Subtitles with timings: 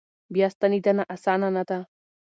[0.33, 1.79] بیا ستنېدنه اسانه نه ده.